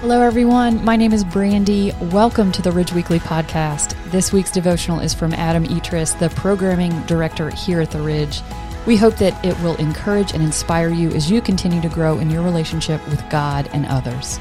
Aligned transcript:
Hello, 0.00 0.22
everyone. 0.22 0.82
My 0.82 0.96
name 0.96 1.12
is 1.12 1.24
Brandy. 1.24 1.92
Welcome 2.00 2.52
to 2.52 2.62
the 2.62 2.72
Ridge 2.72 2.90
Weekly 2.94 3.18
podcast. 3.18 3.94
This 4.10 4.32
week's 4.32 4.50
devotional 4.50 4.98
is 4.98 5.12
from 5.12 5.34
Adam 5.34 5.66
Etris, 5.66 6.18
the 6.18 6.30
programming 6.30 6.98
director 7.02 7.50
here 7.50 7.82
at 7.82 7.90
the 7.90 8.00
Ridge. 8.00 8.40
We 8.86 8.96
hope 8.96 9.16
that 9.16 9.44
it 9.44 9.60
will 9.60 9.76
encourage 9.76 10.32
and 10.32 10.42
inspire 10.42 10.88
you 10.88 11.10
as 11.10 11.30
you 11.30 11.42
continue 11.42 11.82
to 11.82 11.90
grow 11.90 12.18
in 12.18 12.30
your 12.30 12.42
relationship 12.42 13.06
with 13.10 13.22
God 13.28 13.68
and 13.74 13.84
others. 13.84 14.40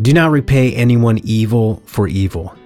Do 0.00 0.12
not 0.12 0.30
repay 0.30 0.72
anyone 0.76 1.18
evil 1.24 1.82
for 1.86 2.06
evil. 2.06 2.56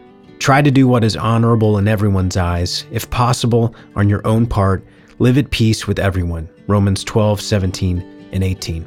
Try 0.41 0.62
to 0.62 0.70
do 0.70 0.88
what 0.88 1.04
is 1.04 1.18
honorable 1.18 1.77
in 1.77 1.86
everyone's 1.86 2.38
eyes. 2.38 2.86
If 2.91 3.10
possible, 3.10 3.74
on 3.95 4.09
your 4.09 4.27
own 4.27 4.47
part, 4.47 4.83
live 5.19 5.37
at 5.37 5.51
peace 5.51 5.87
with 5.87 5.98
everyone. 5.98 6.48
Romans 6.66 7.05
12, 7.05 7.42
17, 7.42 8.28
and 8.33 8.42
18. 8.42 8.87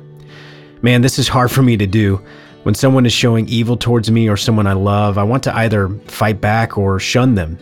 Man, 0.82 1.04
this 1.04 1.20
is 1.20 1.27
hard 1.27 1.52
for 1.52 1.62
me 1.62 1.77
to 1.77 1.86
do. 1.86 2.20
When 2.63 2.74
someone 2.74 3.05
is 3.05 3.13
showing 3.13 3.48
evil 3.48 3.77
towards 3.77 4.10
me 4.10 4.27
or 4.27 4.36
someone 4.36 4.66
I 4.66 4.74
love, 4.74 5.20
I 5.20 5.24
want 5.24 5.44
to 5.44 5.55
either 5.55 5.90
fight 6.08 6.41
back 6.41 6.76
or 6.76 7.00
shun 7.00 7.36
them. 7.36 7.60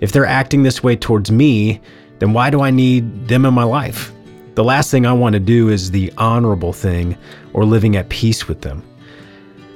If 0.00 0.10
they're 0.10 0.24
acting 0.24 0.62
this 0.62 0.82
way 0.82 0.96
towards 0.96 1.30
me, 1.30 1.82
then 2.20 2.32
why 2.32 2.48
do 2.48 2.62
I 2.62 2.70
need 2.70 3.28
them 3.28 3.44
in 3.44 3.52
my 3.52 3.64
life? 3.64 4.10
The 4.54 4.64
last 4.64 4.90
thing 4.90 5.04
I 5.04 5.12
want 5.12 5.34
to 5.34 5.40
do 5.40 5.68
is 5.68 5.90
the 5.90 6.10
honorable 6.16 6.72
thing 6.72 7.14
or 7.52 7.66
living 7.66 7.94
at 7.94 8.08
peace 8.08 8.48
with 8.48 8.62
them. 8.62 8.82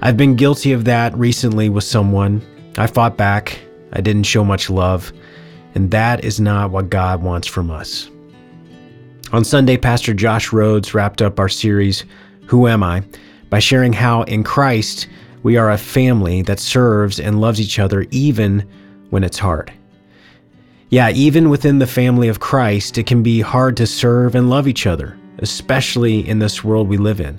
I've 0.00 0.16
been 0.16 0.36
guilty 0.36 0.72
of 0.72 0.86
that 0.86 1.14
recently 1.18 1.68
with 1.68 1.84
someone. 1.84 2.40
I 2.78 2.86
fought 2.86 3.16
back, 3.16 3.58
I 3.92 4.00
didn't 4.00 4.24
show 4.24 4.44
much 4.44 4.70
love, 4.70 5.12
and 5.74 5.90
that 5.90 6.24
is 6.24 6.40
not 6.40 6.70
what 6.70 6.90
God 6.90 7.22
wants 7.22 7.46
from 7.46 7.70
us. 7.70 8.10
On 9.32 9.44
Sunday, 9.44 9.76
Pastor 9.76 10.14
Josh 10.14 10.52
Rhodes 10.52 10.94
wrapped 10.94 11.20
up 11.20 11.38
our 11.38 11.48
series, 11.48 12.04
Who 12.46 12.66
Am 12.66 12.82
I? 12.82 13.02
by 13.50 13.58
sharing 13.58 13.92
how 13.92 14.22
in 14.22 14.44
Christ 14.44 15.08
we 15.42 15.56
are 15.56 15.70
a 15.70 15.78
family 15.78 16.42
that 16.42 16.60
serves 16.60 17.20
and 17.20 17.40
loves 17.40 17.60
each 17.60 17.78
other 17.78 18.06
even 18.10 18.68
when 19.10 19.24
it's 19.24 19.38
hard. 19.38 19.72
Yeah, 20.90 21.10
even 21.10 21.50
within 21.50 21.78
the 21.78 21.86
family 21.86 22.28
of 22.28 22.40
Christ, 22.40 22.96
it 22.96 23.06
can 23.06 23.22
be 23.22 23.40
hard 23.40 23.76
to 23.76 23.86
serve 23.86 24.34
and 24.34 24.48
love 24.48 24.66
each 24.66 24.86
other, 24.86 25.18
especially 25.38 26.26
in 26.26 26.38
this 26.38 26.64
world 26.64 26.88
we 26.88 26.96
live 26.96 27.20
in. 27.20 27.38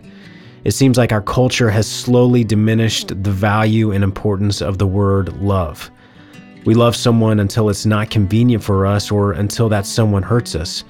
It 0.63 0.71
seems 0.71 0.97
like 0.97 1.11
our 1.11 1.21
culture 1.21 1.69
has 1.69 1.87
slowly 1.87 2.43
diminished 2.43 3.23
the 3.23 3.31
value 3.31 3.91
and 3.91 4.03
importance 4.03 4.61
of 4.61 4.77
the 4.77 4.87
word 4.87 5.35
love. 5.41 5.89
We 6.65 6.73
love 6.73 6.95
someone 6.95 7.39
until 7.39 7.69
it's 7.69 7.85
not 7.85 8.09
convenient 8.09 8.63
for 8.63 8.85
us 8.85 9.11
or 9.11 9.31
until 9.31 9.69
that 9.69 9.85
someone 9.85 10.23
hurts 10.23 10.55
us. 10.55 10.83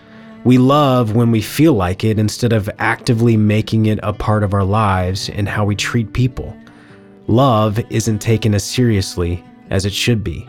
We 0.43 0.57
love 0.57 1.15
when 1.15 1.31
we 1.31 1.41
feel 1.41 1.73
like 1.73 2.03
it 2.03 2.17
instead 2.17 2.53
of 2.53 2.69
actively 2.79 3.37
making 3.37 3.87
it 3.87 3.99
a 4.01 4.13
part 4.13 4.43
of 4.43 4.53
our 4.53 4.63
lives 4.63 5.29
and 5.29 5.47
how 5.47 5.65
we 5.65 5.75
treat 5.75 6.13
people. 6.13 6.57
Love 7.27 7.79
isn't 7.91 8.19
taken 8.19 8.55
as 8.55 8.63
seriously 8.63 9.43
as 9.69 9.85
it 9.85 9.93
should 9.93 10.23
be. 10.23 10.47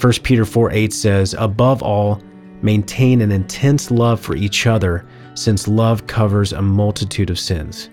1 0.00 0.12
Peter 0.22 0.44
4 0.44 0.70
8 0.70 0.92
says, 0.92 1.34
Above 1.38 1.82
all, 1.82 2.20
maintain 2.62 3.20
an 3.20 3.32
intense 3.32 3.90
love 3.90 4.20
for 4.20 4.36
each 4.36 4.66
other, 4.66 5.06
since 5.34 5.66
love 5.66 6.06
covers 6.06 6.52
a 6.52 6.62
multitude 6.62 7.30
of 7.30 7.38
sins. 7.38 7.90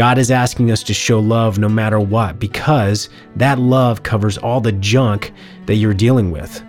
God 0.00 0.16
is 0.16 0.30
asking 0.30 0.70
us 0.70 0.82
to 0.84 0.94
show 0.94 1.20
love 1.20 1.58
no 1.58 1.68
matter 1.68 2.00
what 2.00 2.38
because 2.38 3.10
that 3.36 3.58
love 3.58 4.02
covers 4.02 4.38
all 4.38 4.58
the 4.58 4.72
junk 4.72 5.30
that 5.66 5.74
you're 5.74 5.92
dealing 5.92 6.30
with. 6.30 6.64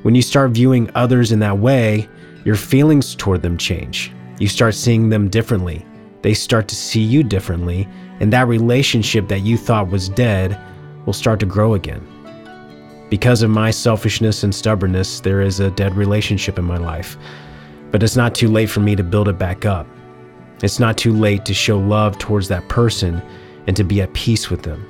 When 0.00 0.14
you 0.14 0.22
start 0.22 0.52
viewing 0.52 0.90
others 0.94 1.30
in 1.30 1.40
that 1.40 1.58
way, 1.58 2.08
your 2.46 2.56
feelings 2.56 3.14
toward 3.14 3.42
them 3.42 3.58
change. 3.58 4.14
You 4.38 4.48
start 4.48 4.74
seeing 4.74 5.10
them 5.10 5.28
differently. 5.28 5.84
They 6.22 6.32
start 6.32 6.68
to 6.68 6.74
see 6.74 7.02
you 7.02 7.22
differently, 7.22 7.86
and 8.18 8.32
that 8.32 8.48
relationship 8.48 9.28
that 9.28 9.40
you 9.40 9.58
thought 9.58 9.90
was 9.90 10.08
dead 10.08 10.58
will 11.04 11.12
start 11.12 11.38
to 11.40 11.46
grow 11.46 11.74
again. 11.74 12.00
Because 13.10 13.42
of 13.42 13.50
my 13.50 13.70
selfishness 13.72 14.42
and 14.42 14.54
stubbornness, 14.54 15.20
there 15.20 15.42
is 15.42 15.60
a 15.60 15.70
dead 15.72 15.96
relationship 15.96 16.58
in 16.58 16.64
my 16.64 16.78
life. 16.78 17.18
But 17.90 18.02
it's 18.02 18.16
not 18.16 18.34
too 18.34 18.48
late 18.48 18.70
for 18.70 18.80
me 18.80 18.96
to 18.96 19.04
build 19.04 19.28
it 19.28 19.36
back 19.36 19.66
up. 19.66 19.86
It's 20.62 20.78
not 20.78 20.98
too 20.98 21.12
late 21.12 21.46
to 21.46 21.54
show 21.54 21.78
love 21.78 22.18
towards 22.18 22.48
that 22.48 22.68
person 22.68 23.22
and 23.66 23.74
to 23.76 23.84
be 23.84 24.02
at 24.02 24.12
peace 24.12 24.50
with 24.50 24.62
them. 24.62 24.86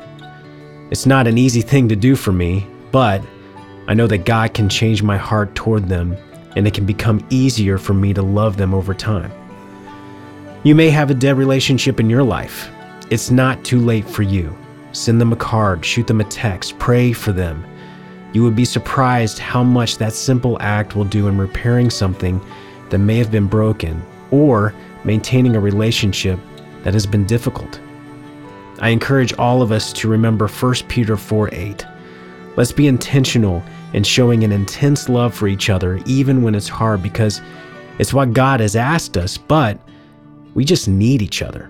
It's 0.91 1.07
not 1.07 1.29
an 1.29 1.39
easy 1.39 1.61
thing 1.61 1.89
to 1.89 1.97
do 1.97 2.17
for 2.17 2.33
me, 2.33 2.67
but 2.91 3.23
I 3.87 3.95
know 3.95 4.09
that 4.09 4.25
God 4.25 4.53
can 4.53 4.69
change 4.69 5.03
my 5.03 5.17
heart 5.17 5.55
toward 5.55 5.89
them 5.89 6.17
and 6.57 6.67
it 6.67 6.75
can 6.75 6.87
become 6.87 7.25
easier 7.31 7.79
for 7.79 7.95
me 7.95 8.13
to 8.15 8.23
love 8.23 8.57
them 8.57 8.75
over 8.75 8.95
time. 8.95 9.31
You 10.65 10.75
may 10.75 10.91
have 10.91 11.11
a 11.11 11.15
dead 11.15 11.39
relationship 11.39 12.01
in 12.01 12.11
your 12.11 12.25
life. 12.25 12.69
It's 13.09 13.31
not 13.31 13.65
too 13.65 13.79
late 13.79 14.09
for 14.09 14.23
you. 14.23 14.57
Send 14.91 15.21
them 15.21 15.33
a 15.33 15.37
card, 15.37 15.85
shoot 15.85 16.09
them 16.09 16.21
a 16.21 16.25
text, 16.25 16.79
pray 16.81 17.13
for 17.13 17.33
them. 17.33 17.65
You 18.33 18.43
would 18.43 18.57
be 18.57 18.65
surprised 18.65 19.39
how 19.39 19.63
much 19.63 19.99
that 19.99 20.13
simple 20.13 20.61
act 20.61 20.97
will 20.97 21.05
do 21.05 21.29
in 21.29 21.39
repairing 21.39 21.91
something 21.91 22.41
that 22.91 22.99
may 22.99 23.17
have 23.19 23.31
been 23.31 23.47
broken 23.47 24.03
or 24.31 24.75
maintaining 25.05 25.57
a 25.57 25.61
relationship 25.61 26.39
that 26.83 26.95
has 26.95 27.07
been 27.07 27.25
difficult. 27.27 27.81
I 28.81 28.89
encourage 28.89 29.33
all 29.35 29.63
of 29.63 29.73
us 29.73 29.93
to 29.95 30.09
remember 30.09 30.49
1 30.49 30.75
Peter 30.89 31.17
4 31.17 31.51
8. 31.53 31.87
Let's 32.57 32.73
be 32.73 32.87
intentional 32.87 33.63
in 33.93 34.05
showing 34.05 34.45
an 34.45 34.53
intense 34.53 35.09
love 35.09 35.35
for 35.35 35.49
each 35.49 35.71
other, 35.71 36.01
even 36.07 36.43
when 36.43 36.55
it's 36.55 36.69
hard, 36.69 37.03
because 37.03 37.41
it's 37.99 38.15
what 38.15 38.33
God 38.33 38.61
has 38.61 38.77
asked 38.77 39.17
us, 39.17 39.37
but 39.37 39.79
we 40.55 40.65
just 40.65 40.89
need 40.89 41.23
each 41.23 41.43
other. 41.43 41.70